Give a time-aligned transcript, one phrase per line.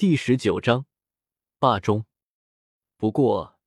[0.00, 0.86] 第十九章
[1.58, 2.06] 霸中。
[2.96, 3.58] 不过，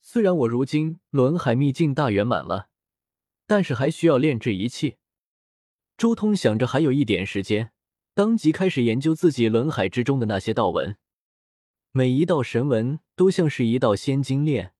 [0.00, 2.70] 虽然我如今轮海秘境大圆满了，
[3.46, 4.96] 但是还需要炼制一切。
[5.98, 7.72] 周通想着还有一点时间，
[8.14, 10.96] 当即开始研究自己轮海之中的那些道纹。
[11.92, 14.72] 每一道神纹都像是一道仙金链，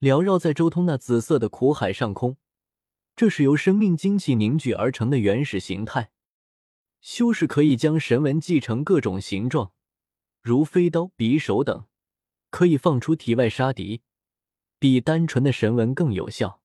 [0.00, 2.38] 缭绕在周通那紫色的苦海上空。
[3.14, 6.12] 这是由生命精气凝聚而成的原始形态。
[7.02, 9.74] 修士可以将神纹继承各种形状，
[10.48, 11.84] 如飞刀、匕首等，
[12.48, 14.00] 可以放出体外杀敌，
[14.78, 16.62] 比单纯的神纹更有效。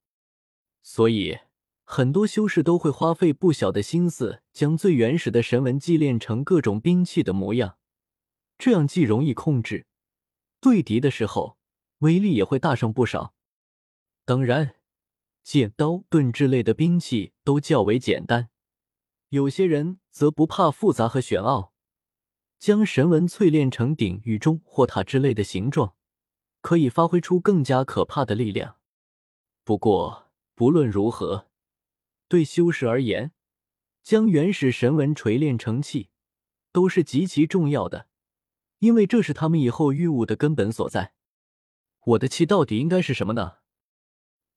[0.82, 1.40] 所以，
[1.84, 7.78] 很多修士都会花费不小的心思，将最原始的神纹祭炼成各种兵器的模样。
[8.58, 9.86] 这样既容易控制，
[10.62, 11.58] 对敌的时候
[11.98, 13.34] 威力也会大上不少。
[14.23, 14.76] 当然。
[15.44, 18.50] 剑、刀、盾之类的兵器都较为简单，
[19.28, 21.73] 有些人则不怕复杂和玄奥，
[22.63, 25.98] 将神纹淬炼成鼎、与钟或塔之类的形状，
[26.62, 28.78] 可以发挥出更加可怕的力量。
[29.66, 31.50] 不过，不论如何，
[32.30, 33.33] 对修士而言，
[34.02, 36.08] 将原始神纹锤炼成器
[36.72, 38.08] 都是极其重要的，
[38.80, 41.16] 因为这是他们以后御物的根本所在。
[42.05, 43.55] 我的气到底应该是什么呢？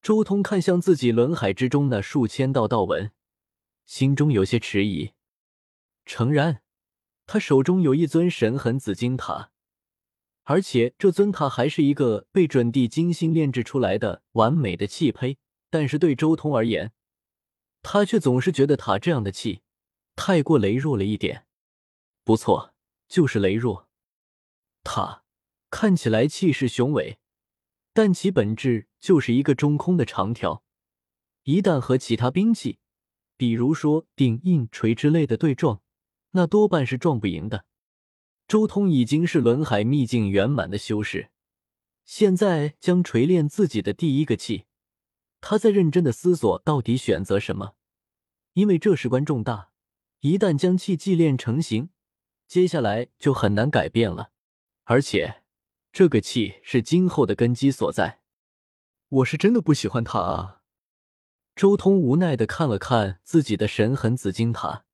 [0.01, 3.11] 周通看向自己轮海之中那数千道道纹，
[3.85, 5.15] 心中有些迟疑。
[6.05, 6.63] 诚然，
[7.27, 9.51] 他手中有一尊神痕紫金塔，
[10.45, 15.39] 而且这尊塔还是一个被准帝精心炼制出来的完美的气胚。
[15.69, 16.93] 但是对周通而言，
[17.83, 19.63] 他却总是觉得塔这样的气
[20.15, 21.47] 太过羸弱了一点。
[22.25, 22.73] 不错，
[23.09, 23.89] 就是羸弱。
[24.85, 25.25] 塔
[25.71, 27.19] 看起来气势雄伟。
[27.93, 30.63] 但其本质就是一个中空的长条，
[31.45, 32.79] 一旦和其他兵器，
[33.39, 35.81] 比如说顶、印、锤之类的对撞，
[36.37, 37.65] 那多半是撞不赢的。
[38.47, 41.31] 周通已经是轮海秘境圆满的修士，
[42.05, 44.67] 现在将锤炼自己的第一个气，
[45.41, 47.75] 他在认真的思索到底选择什么，
[48.53, 49.71] 因为这事关重大，
[50.21, 51.89] 一旦将气祭炼成型，
[52.47, 54.31] 接下来就很难改变了，
[54.85, 55.43] 而且。
[55.93, 58.21] 这个气是今后的根基所在，
[59.09, 60.61] 我是真的不喜欢他啊！
[61.55, 64.85] 周通无奈的看了看自己的神痕紫金塔，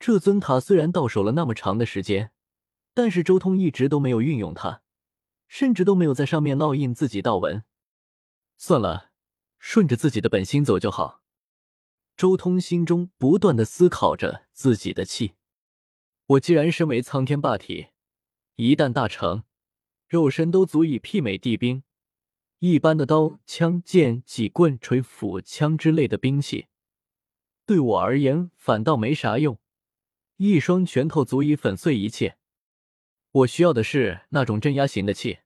[0.00, 2.32] 这尊塔虽然到手了那么长的时间，
[2.94, 4.80] 但是周通一直都没有运用它，
[5.46, 7.62] 甚至都没有在上面烙印自己道纹。
[8.56, 9.10] 算了，
[9.58, 11.20] 顺着自己的本心走就好。
[12.16, 15.34] 周通心中不断的思考着自己的气，
[16.26, 17.88] 我既然身为苍天霸体，
[18.56, 19.44] 一旦大成。
[20.08, 21.84] 肉身都足以媲美帝兵，
[22.58, 26.66] 一般的刀、枪、剑、戟、棍、锤、斧、枪之类的兵器，
[27.64, 29.56] 对我而言反倒没啥用。
[30.42, 32.38] 一双拳头足以粉碎一切。
[33.30, 35.40] 我需要的是那种镇压型的气。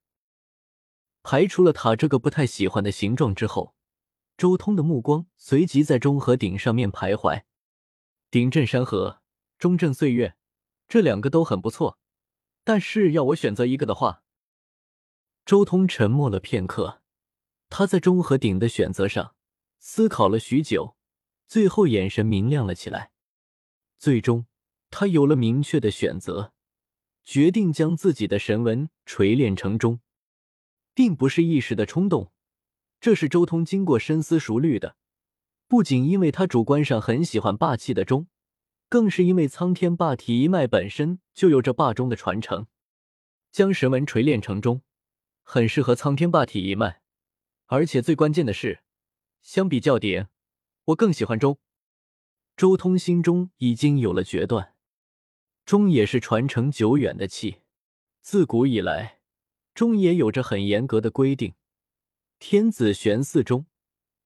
[1.24, 3.74] 排除了塔这个不太喜欢的形状之后，
[4.36, 7.42] 周通的目光随即在中和鼎上面徘徊。
[8.30, 9.20] 鼎镇山河，
[9.58, 10.36] 中镇岁月，
[10.86, 11.98] 这两个都很不错，
[12.62, 14.22] 但是要我选择一个的话。
[15.44, 17.02] 周通沉默了片刻，
[17.68, 19.34] 他在中和鼎的选择上
[19.80, 20.96] 思考了许久，
[21.48, 23.10] 最后眼神明亮了起来。
[23.98, 24.46] 最终，
[24.96, 26.52] 他有了明确的选择，
[27.24, 29.98] 决定将自己的神纹锤炼成钟，
[30.94, 32.30] 并不是一时的冲动，
[33.00, 34.96] 这是周通经过深思熟虑的。
[35.66, 38.28] 不仅因为他主观上很喜欢霸气的钟，
[38.88, 42.68] 更是因为苍天霸体一脉本身就有着霸钟的传承，
[43.50, 44.82] 将神纹锤炼成钟。
[45.42, 47.02] 很适合苍天霸体一脉，
[47.66, 48.84] 而且最关键的是，
[49.42, 50.28] 相比较鼎，
[50.84, 51.58] 我更喜欢钟。
[52.56, 54.73] 周通心中已经有了决断，
[55.64, 57.62] 钟也是传承久远的器，
[58.20, 59.20] 自古以来，
[59.74, 61.54] 钟也有着很严格的规定：
[62.38, 63.66] 天子悬四钟，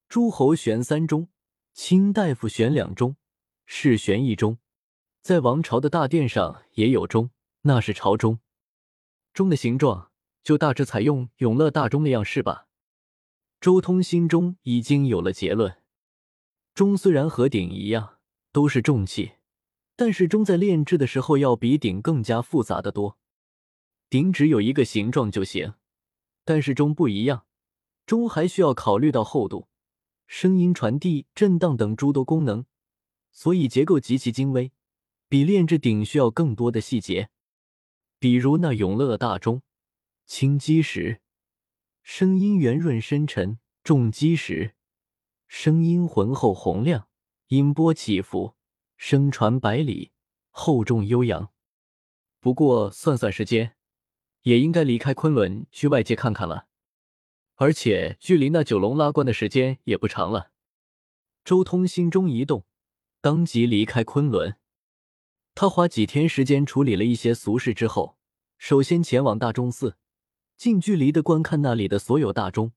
[0.09, 1.29] 诸侯悬三钟，
[1.73, 3.17] 卿大夫悬两钟，
[3.67, 4.59] 士悬一钟。
[5.23, 7.31] 在王朝的大殿上也有钟，
[7.63, 8.41] 那是朝钟。
[9.33, 10.09] 钟的形状。
[10.45, 12.69] 就大致采用永乐大钟的样式吧。
[13.61, 15.83] 周通心中已经有了结论。
[16.73, 18.21] 钟虽然和鼎一样
[18.51, 19.33] 都是重器，
[20.01, 23.19] 但是钟在炼制的时候要比鼎更加复杂的多。
[24.09, 25.75] 鼎只有一个形状就行，
[26.45, 27.47] 但是钟不一样，
[28.07, 29.67] 钟还需要考虑到厚度、
[30.29, 32.65] 声音传递、震荡等诸多功能，
[33.33, 34.71] 所以结构极其精微，
[35.29, 37.31] 比炼制鼎需要更多的细节。
[38.21, 39.63] 比如那永乐大钟。
[40.27, 41.23] 轻击时，
[42.05, 44.77] 声音圆润深沉；重击时，
[45.49, 47.09] 声音浑厚洪亮，
[47.49, 48.55] 音波起伏，
[49.01, 50.11] 声传百里，
[50.51, 51.53] 厚重悠扬。
[52.41, 53.77] 不过算算时间，
[54.43, 56.67] 也应该离开昆仑去外界看看了。
[57.55, 60.51] 而且距离那九龙拉关的时间也不长了。
[61.45, 62.67] 周通心中一动，
[63.21, 64.57] 当即离开昆仑。
[65.55, 68.19] 他花几天时间处理了一些俗事之后，
[68.59, 69.97] 首先前往大钟寺，
[70.57, 72.73] 近距离的观看那里的所有大钟，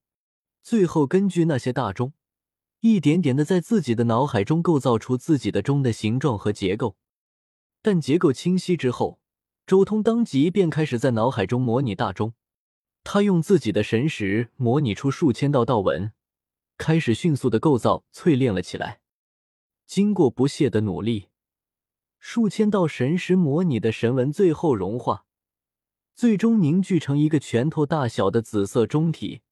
[0.62, 2.12] 最后根据那些大钟，
[2.82, 6.96] 一点点的在自己的脑海中构造出自己的钟的形状和结构。
[7.80, 9.20] 但结构清晰之后，
[9.64, 12.34] 周通当即便开始在脑海中模拟大钟。
[13.04, 16.10] 他用自己的神识模拟出数千道道纹，
[16.76, 19.00] 开始迅速的构造、淬炼了起来。
[19.86, 21.28] 经过不懈的努力，
[22.18, 25.24] 数千道神识模拟的神纹最后融化，
[26.16, 29.42] 最终凝聚成一个拳头大小的紫色中体，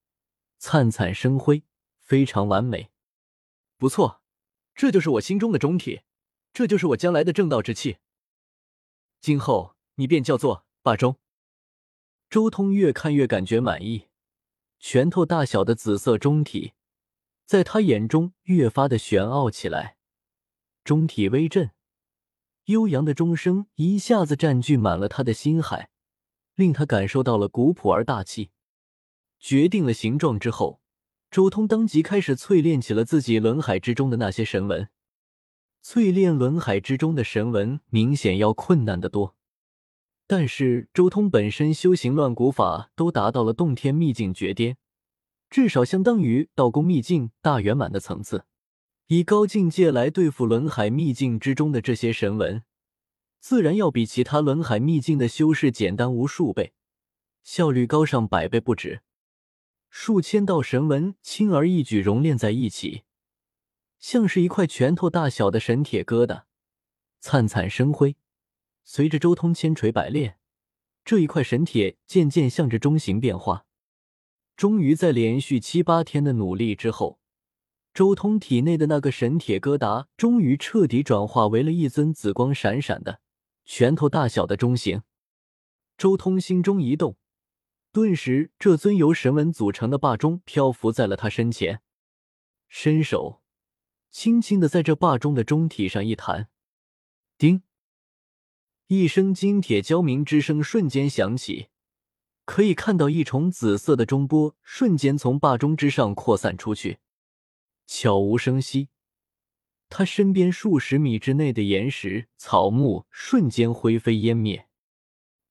[0.57, 1.63] 灿灿生辉，
[2.01, 2.90] 非常完美。
[3.81, 4.21] 不错，
[4.75, 6.01] 这就是我心中的中体，
[6.53, 7.97] 这就是我将来的正道之气。
[9.19, 11.17] 今后你便叫做霸中。
[12.29, 14.09] 周通越看越感觉满意，
[14.77, 16.73] 拳头大小的紫色中体，
[17.47, 19.97] 在他眼中越发的玄奥起来。
[20.83, 21.71] 中体微震，
[22.65, 25.89] 悠扬的钟声一下子占据满了他的心海，
[26.53, 28.51] 令他感受到了古朴而大气。
[29.39, 30.80] 决定了形状之后，
[31.31, 34.89] 周通当即开始淬炼起了自己轮海之中的那些神纹。
[35.81, 39.37] 淬炼轮海之中的神纹，明显要困难得多。
[40.27, 44.75] 但是周通本身修行乱古法都达到了洞天秘境绝巅，
[45.49, 48.43] 至少相当于道宫秘境大圆满的层次。
[49.07, 52.63] 以高境界来对付轮海秘境之中的这些神纹，
[53.39, 56.73] 自然要比其他轮海秘境的修士简单无数倍，
[57.41, 59.01] 效率高上百倍不止。
[59.93, 63.03] 数千道神纹轻而易举熔炼在一起，
[63.99, 66.43] 像是一块拳头大小的神铁疙瘩，
[67.19, 68.15] 灿灿生辉。
[68.85, 70.37] 随着周通千锤百炼，
[71.03, 73.65] 这一块神铁渐渐向着中型变化。
[74.55, 77.19] 终于在连续七八天的努力之后，
[77.93, 83.19] 周通体内的那个神铁疙瘩终于彻底转化为了一尊紫光闪闪的
[83.65, 85.03] 拳头大小的中型。
[85.97, 87.17] 周通心中一动，
[87.93, 91.81] 顿时这尊由神纹组成的霸钟漂浮在了他身前，
[92.69, 93.41] 伸手
[94.09, 96.47] 轻轻的在这霸钟的钟体上一弹，
[97.37, 97.63] 叮。
[98.87, 101.67] 一声金铁交鸣之声瞬间响起，
[102.45, 106.99] 可以看到一重紫色的钟波瞬间从霸钟之上扩散出去，
[107.85, 108.87] 悄无声息。
[109.89, 114.69] 他身边数十米之内的岩石、草木瞬间灰飞烟灭。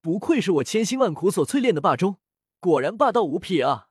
[0.01, 2.17] 不愧是我千辛万苦所淬炼的霸钟，
[2.61, 3.89] 果然霸道无匹啊！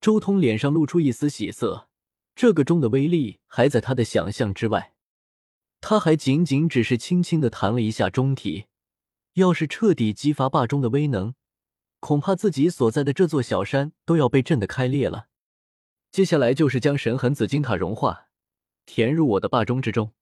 [0.00, 1.88] 周通脸上露出一丝喜色，
[2.36, 4.94] 这个钟的威力还在他的想象之外。
[5.80, 8.66] 他还仅仅只是轻轻的弹了一下钟体，
[9.32, 11.34] 要是彻底激发霸钟的威能，
[11.98, 15.26] 恐怕自己所在的这座小山都要被震得开裂了。
[16.12, 18.28] 接下来就是将神痕紫金塔融化，
[18.86, 20.12] 填入我的霸钟之中。